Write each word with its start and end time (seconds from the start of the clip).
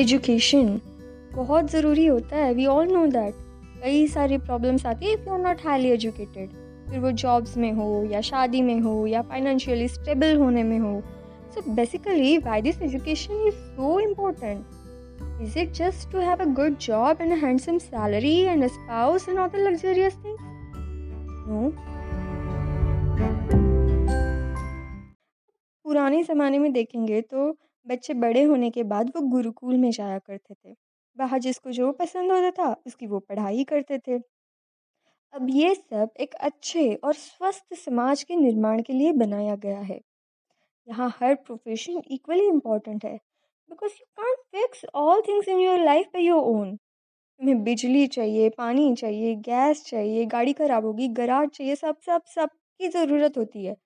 Education 0.00 0.80
बहुत 1.34 1.70
ज़रूरी 1.70 2.04
होता 2.06 2.36
है। 2.36 2.52
वी 2.54 2.66
ऑल 2.66 2.92
नो 2.92 3.06
दैट 3.06 3.34
कई 3.82 4.06
सारी 4.08 4.38
प्रॉब्लम्स 4.38 4.86
आती 4.86 5.06
है 5.06 5.12
if 5.12 5.28
you 5.28 5.32
are 5.34 5.40
not 5.40 5.66
highly 5.66 5.90
educated 5.90 6.50
फिर 6.90 6.98
वो 7.00 7.10
जॉब्स 7.22 7.56
में 7.56 7.72
हो 7.72 8.04
या 8.10 8.20
शादी 8.20 8.62
में 8.62 8.78
हो 8.80 9.06
या 9.06 9.22
फाइनेंशियली 9.22 9.88
स्टेबल 9.88 10.36
होने 10.36 10.62
में 10.62 10.78
हो। 10.78 11.02
So 11.54 11.62
basically 11.74 12.36
why 12.38 12.62
this 12.62 12.80
education 12.82 13.46
is 13.46 13.54
so 13.54 13.98
important 14.00 15.42
is 15.42 15.58
it 15.58 15.72
just 15.74 16.10
to 16.12 16.18
have 16.18 16.40
a 16.40 16.44
good 16.54 16.76
job 16.78 17.20
and 17.22 17.32
handsome 17.32 17.78
salary 17.78 18.36
and 18.36 18.66
spouse 18.66 19.28
and 19.28 19.38
other 19.38 19.58
luxurious 19.58 20.16
things 20.24 20.40
no 21.48 21.72
पुराने 25.84 26.22
ज़माने 26.22 26.58
में 26.58 26.72
देखेंगे 26.72 27.20
तो 27.20 27.50
बच्चे 27.86 28.14
बड़े 28.16 28.42
होने 28.44 28.70
के 28.70 28.82
बाद 28.84 29.10
वो 29.16 29.22
गुरुकुल 29.28 29.76
में 29.76 29.90
जाया 29.90 30.18
करते 30.20 30.54
थे। 30.54 30.74
वहाँ 31.16 31.38
जिसको 31.40 31.70
जो 31.72 31.92
पसंद 31.94 32.32
होता 32.32 32.50
था, 32.58 32.72
उसकी 32.86 33.06
वो 33.06 33.18
पढ़ाई 33.20 33.64
करते 33.66 33.98
थे। 33.98 34.18
अब 35.34 35.46
ये 35.50 35.74
सब 35.74 36.10
एक 36.20 36.34
अच्छे 36.42 36.82
और 36.96 37.14
स्वस्थ 37.14 37.74
समाज 37.76 38.22
के 38.22 38.36
निर्माण 38.36 38.82
के 38.82 38.92
लिए 38.92 39.12
बनाया 39.14 39.54
गया 39.56 39.80
है। 39.80 40.00
यहाँ 40.88 41.08
हर 41.16 41.34
प्रोफेशन 41.36 42.02
इक्वली 42.10 42.46
इंपॉर्टेंट 42.48 43.04
है। 43.04 43.14
Because 43.70 43.92
you 43.92 44.06
can't 44.18 44.38
fix 44.52 44.84
all 44.96 45.22
things 45.28 45.48
in 45.48 45.58
your 45.58 45.78
life 45.80 46.06
by 46.08 46.24
your 46.24 46.42
own 46.46 46.76
तुम्हें 47.16 47.62
बिजली 47.64 48.06
चाहिए, 48.08 48.48
पानी 48.50 48.94
चाहिए 48.96 49.34
गैस 49.42 49.84
चाहिए, 49.86 50.24
गाड़ी 50.26 50.52
खराब 50.54 50.84
होगी 50.86 51.08
गराज 51.14 51.48
चाहिए, 51.50 51.76
सब 51.76 51.96
सब 52.06 52.22
सब 52.34 52.50
की 52.80 52.88
ज़रूरत 52.90 53.38
होती 53.38 53.64
है। 53.66 53.76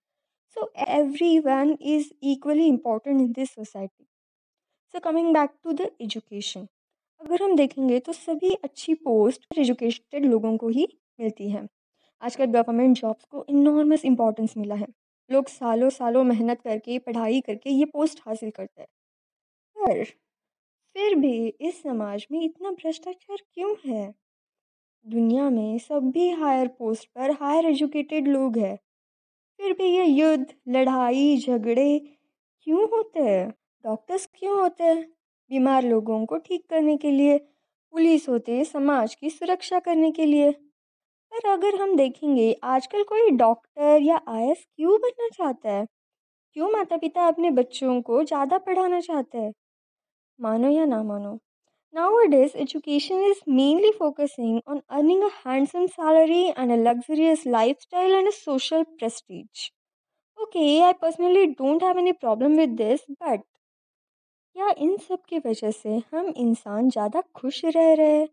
So, 0.56 0.64
everyone 0.88 1.70
is 1.82 2.04
equally 2.24 2.70
important 2.70 3.20
in 3.20 3.34
this 3.38 3.48
society. 3.58 4.04
So, 4.94 5.06
coming 5.06 5.34
back 5.34 5.48
to 5.66 5.80
the 5.80 5.86
education. 6.02 6.66
अगर 7.20 7.42
हम 7.42 7.56
देखेंगे 7.56 8.00
तो 8.00 8.12
सभी 8.12 8.50
अच्छी 8.50 8.94
पोस्ट 8.94 9.58
एजुकेटेड 9.58 10.24
लोगों 10.24 10.56
को 10.56 10.68
ही 10.68 10.88
मिलती 11.20 11.50
हैं। 11.50 11.68
आजकल 12.22 12.44
गवर्नमेंट 12.44 12.96
जॉब्स 12.96 13.24
को 13.24 13.46
इनॉर्मस 13.48 14.04
इम्पोर्टेंस 14.04 14.54
मिला 14.56 14.74
है। 14.74 14.86
लोग 15.32 15.48
सालों 15.48 15.90
सालों 15.90 16.24
मेहनत 16.24 16.60
करके, 16.60 16.98
पढ़ाई 16.98 17.40
करके 17.40 17.70
ये 17.70 17.84
पोस्ट 17.84 18.20
हासिल 18.26 18.50
करते 18.50 18.82
हैं। 18.82 18.88
पर 19.76 20.04
फिर 20.94 21.14
भी 21.14 21.48
इस 21.48 21.82
समाज 21.82 22.26
में 22.32 22.42
इतना 22.42 22.70
भ्रष्टाचार 22.70 23.38
क्यों 23.54 23.76
है? 23.86 24.14
दुनिया 25.06 25.50
में 25.50 25.78
सभी 25.78 26.30
हायर 26.30 26.68
पोस्ट 26.68 27.08
पर 27.14 27.30
हायर 27.30 27.66
एजुकेटेड 27.66 28.28
लोग 28.28 28.58
हैं। 28.58 28.78
फिर 29.60 29.72
भी 29.72 29.84
ये 29.86 30.04
युद्ध, 30.04 30.46
लड़ाई, 30.68 31.36
झगड़े 31.38 31.98
क्यों 32.66 32.88
होते 32.90 33.20
हैं? 33.20 33.48
डॉक्टर्स 33.84 34.26
क्यों 34.34 34.58
होते 34.60 34.84
हैं? 34.84 35.02
बीमार 35.50 35.82
लोगों 35.84 36.24
को 36.26 36.36
ठीक 36.38 36.64
करने 36.70 36.96
के 36.96 37.10
लिए, 37.10 37.36
पुलिस 37.94 38.28
होते 38.28 38.56
हैं 38.56 38.64
समाज 38.64 39.14
की 39.14 39.30
सुरक्षा 39.30 39.78
करने 39.80 40.10
के 40.12 40.24
लिए। 40.26 40.50
पर 41.32 41.48
अगर 41.50 41.80
हम 41.80 41.96
देखेंगे, 41.96 42.52
आजकल 42.64 43.02
कोई 43.04 43.30
डॉक्टर 43.38 44.02
या 44.02 44.20
आई 44.30 44.54
क्यों 44.54 44.98
बनना 45.00 45.28
चाहता 45.30 45.70
है? 45.70 45.86
क्यों 46.56 46.70
माता 46.72 46.96
पिता 46.98 47.28
अपने 47.28 47.50
बच्चों 47.52 48.00
को 48.02 48.24
ज़्यादा 48.24 48.58
पढ़ाना 48.60 49.00
चाहते 49.02 49.38
हैं? 49.38 49.52
मानो 50.38 50.70
या 50.70 50.84
ना 50.86 51.02
मानो 51.04 51.38
Nowadays, 51.94 52.54
education 52.54 53.24
is 53.24 53.40
mainly 53.46 53.90
focusing 53.90 54.62
on 54.66 54.82
earning 54.90 55.22
a 55.22 55.30
handsome 55.42 55.88
salary 55.88 56.52
and 56.56 56.70
a 56.70 56.76
luxurious 56.76 57.46
lifestyle 57.46 58.14
and 58.14 58.28
a 58.28 58.32
social 58.32 58.84
prestige. 58.84 59.70
Okay, 60.38 60.82
I 60.82 60.92
personally 60.92 61.54
don't 61.54 61.80
have 61.82 61.96
any 61.96 62.12
problem 62.14 62.56
with 62.56 62.76
this, 62.76 63.02
but 63.18 63.40
क्या 64.56 64.68
इन 64.78 64.96
सब 64.98 65.22
की 65.28 65.38
वजह 65.46 65.70
से 65.70 65.96
हम 66.12 66.28
इंसान 66.36 66.88
ज़्यादा 66.90 67.20
खुश 67.36 67.64
रह 67.64 67.92
रहे 67.94 68.12
हैं 68.12 68.28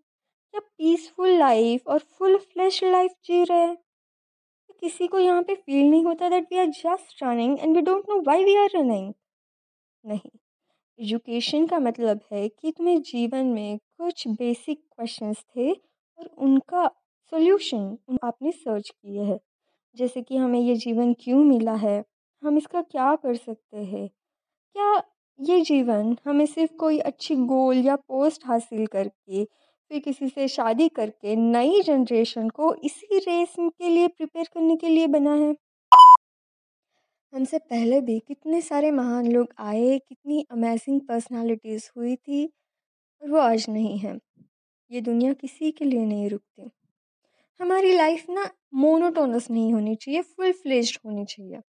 या 0.54 0.60
पीसफुल 0.60 1.38
लाइफ 1.40 1.88
और 1.88 2.00
फुल 2.18 2.38
फ्लैश 2.38 2.84
लाइफ 2.84 3.12
जी 3.26 3.44
रहे 3.44 3.60
हैं 3.60 3.76
तो 3.76 4.74
किसी 4.80 5.08
को 5.08 5.20
यहाँ 5.20 5.44
पे 5.44 5.56
फील 5.56 5.90
नहीं 5.90 6.04
होता 6.06 6.30
that 6.30 6.48
we 6.52 6.60
are 6.60 6.68
just 6.78 7.24
running 7.24 7.58
and 7.60 7.76
we 7.76 7.82
don't 7.82 8.10
know 8.10 8.20
why 8.22 8.44
we 8.46 8.56
are 8.64 8.70
running 8.76 9.14
नहीं 10.06 10.30
एजुकेशन 11.00 11.66
का 11.68 11.78
मतलब 11.80 12.20
है 12.32 12.48
कि 12.50 12.72
तुम्हें 12.72 13.02
जीवन 13.04 13.46
में 13.48 13.78
कुछ 13.98 14.28
बेसिक 14.30 14.80
क्वेश्चंस 14.92 15.44
थे 15.48 15.72
और 15.72 16.26
उनका 16.40 16.86
सॉल्यूशन 17.32 18.18
आपने 18.24 18.52
सर्च 18.54 18.90
किए 18.90 19.24
है। 19.24 19.40
जैसे 19.96 20.22
कि 20.22 20.38
हमें 20.38 20.60
ये 20.60 20.76
जीवन 20.78 21.14
क्यों 21.20 21.44
मिला 21.44 21.76
है? 21.78 22.04
हम 22.44 22.58
इसका 22.58 22.82
क्या 22.84 23.16
कर 23.18 23.36
सकते 23.38 23.78
हैं? 23.78 24.08
क्या 24.76 25.04
ये 25.40 25.62
जीवन 25.64 26.16
हमें 26.26 26.46
सिर्फ़ 26.48 26.74
कोई 26.78 27.00
अच्छी 27.02 27.36
गोल 27.48 27.78
या 27.80 27.96
पोस्ट 27.98 28.48
हासिल 28.48 28.88
करके, 28.88 29.44
फिर 29.46 30.00
किसी 30.02 30.30
से 30.30 30.48
शादी 30.50 30.90
करके 30.92 31.36
नई 31.38 31.82
जनरेशन 31.84 32.50
को 32.52 32.74
इसी 32.86 33.20
रेस 33.20 33.56
के 33.60 33.90
लिए 33.90 34.08
प्रिपेयर 34.10 34.50
करने 34.54 34.76
के 34.78 34.90
लिए 34.90 35.08
बना 35.10 35.36
है? 35.36 35.56
हमसे 37.34 37.58
पहले 37.60 38.00
भी 38.02 38.20
कितने 38.20 38.62
सारे 38.62 38.90
महान 38.92 39.28
लोग 39.28 39.54
आए, 39.60 39.98
कितनी 40.00 40.46
अमेजिंग 40.52 41.00
पर्सनालिटीज़ 41.02 41.90
हुई 41.98 42.16
थी 42.16 42.46
और 43.22 43.30
वो 43.30 43.38
आज 43.38 43.66
नहीं 43.70 43.98
है। 44.00 44.18
ये 44.92 45.02
दुनिया 45.02 45.34
किसी 45.34 45.72
के 45.72 45.86
लिए 45.86 46.06
नहीं 46.06 46.30
रुकती। 46.30 46.70
हमारी 47.60 47.94
लाइफ 47.94 48.30
ना 48.30 48.50
मोनोटोनस 48.74 49.50
नहीं 49.52 49.74
होनी 49.74 49.96
चाहिए 49.96 50.22
फुल 50.22 50.52
फ्लेज्ड 50.52 51.00
होनी 51.06 51.26
चाहिए। 51.26 51.60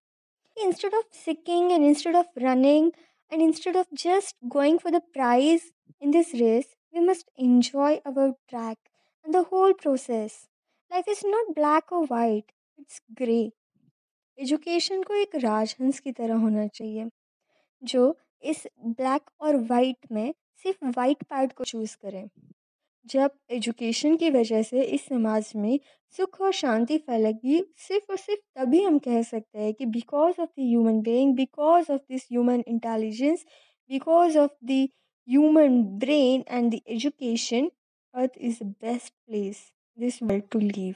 Instead 0.57 0.95
of 0.95 1.07
seeking 1.17 1.73
and 1.73 1.85
instead 1.85 2.17
of 2.17 2.39
running 2.39 2.91
and 3.33 3.43
instead 3.43 3.77
of 3.77 3.95
just 4.03 4.37
going 4.49 4.79
for 4.79 4.93
the 4.93 5.03
prize 5.13 5.71
in 6.03 6.11
this 6.11 6.35
race 6.35 6.75
we 6.95 7.01
must 7.01 7.31
enjoy 7.43 7.97
our 8.07 8.31
track 8.49 8.79
and 9.25 9.35
the 9.35 9.45
whole 9.53 9.73
process 9.73 10.41
life 10.91 11.09
is 11.09 11.27
not 11.27 11.55
black 11.55 11.93
और 11.93 12.07
white 12.11 12.53
it's 12.79 13.03
grey 13.13 13.43
education 14.39 15.03
को 15.03 15.15
एक 15.15 15.35
राजहंस 15.37 16.01
की 16.01 16.13
तरह 16.13 16.35
होना 16.37 16.67
चाहिए, 16.69 17.09
जो 17.83 18.17
इस 18.45 18.67
black 18.79 19.31
और 19.41 19.57
वाइट 19.67 20.13
में 20.13 20.33
सिर्फ़ 20.65 20.85
वाइट 20.97 21.23
पार्ट 21.23 21.53
को 21.53 21.65
चूज़ 21.65 21.97
करें। 22.03 22.29
जब 23.07 23.31
एजुकेशन 23.51 24.17
की 24.17 24.31
वजह 24.31 24.63
से 24.63 24.83
इस 24.85 25.07
समाज 25.07 25.53
में 25.57 25.79
सुख 26.15 26.41
और 26.41 26.53
शांति 26.53 26.99
फैलेगी, 26.99 27.61
सिर्फ़ 27.79 28.11
और 28.11 28.17
सिर्फ़ 28.19 28.41
तभी 28.57 28.83
हम 28.83 28.99
कह 28.99 29.23
सकते 29.23 29.59
हैं 29.59 29.73
कि 29.75 29.87
because 29.87 30.41
of 30.41 30.49
the 30.51 30.61
human 30.61 31.01
being 31.03 31.35
because 31.37 31.93
of 31.93 32.01
this 32.11 32.27
human 32.33 32.63
intelligence 32.69 33.45
because 33.91 34.39
of 34.39 34.51
the 34.65 34.89
human 35.29 35.83
brain 35.99 36.45
and 36.51 36.71
the 36.75 36.81
education 36.89 37.71
earth 38.15 38.39
is 38.41 38.63
the 38.63 38.67
best 38.83 39.13
place 39.27 39.67
this 39.99 40.23
world 40.23 40.45
to 40.53 40.59
live 40.59 40.95